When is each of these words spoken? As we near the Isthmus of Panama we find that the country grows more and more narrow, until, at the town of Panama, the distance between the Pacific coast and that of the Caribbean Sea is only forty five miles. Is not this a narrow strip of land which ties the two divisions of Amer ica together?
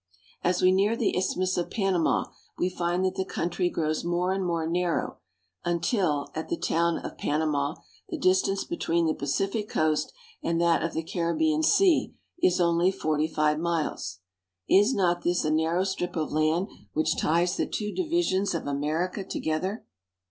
As 0.43 0.63
we 0.63 0.71
near 0.71 0.95
the 0.97 1.15
Isthmus 1.15 1.57
of 1.57 1.69
Panama 1.69 2.25
we 2.57 2.69
find 2.71 3.05
that 3.05 3.13
the 3.13 3.23
country 3.23 3.69
grows 3.69 4.03
more 4.03 4.33
and 4.33 4.43
more 4.43 4.65
narrow, 4.65 5.19
until, 5.63 6.27
at 6.33 6.49
the 6.49 6.57
town 6.57 6.97
of 6.97 7.19
Panama, 7.19 7.75
the 8.09 8.17
distance 8.17 8.63
between 8.63 9.05
the 9.05 9.13
Pacific 9.13 9.69
coast 9.69 10.11
and 10.41 10.59
that 10.59 10.81
of 10.81 10.93
the 10.93 11.03
Caribbean 11.03 11.61
Sea 11.61 12.15
is 12.41 12.59
only 12.59 12.91
forty 12.91 13.27
five 13.27 13.59
miles. 13.59 14.21
Is 14.67 14.91
not 14.95 15.21
this 15.21 15.45
a 15.45 15.51
narrow 15.51 15.83
strip 15.83 16.15
of 16.15 16.31
land 16.31 16.69
which 16.93 17.15
ties 17.15 17.55
the 17.55 17.67
two 17.67 17.93
divisions 17.93 18.55
of 18.55 18.67
Amer 18.67 19.07
ica 19.07 19.29
together? 19.29 19.85